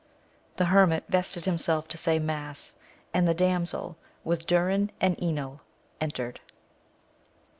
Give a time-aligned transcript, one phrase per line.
[0.55, 2.73] The hermit vested himself to say mass,
[3.13, 5.59] and the damsel with Durin aiid Enil
[6.01, 6.39] entered.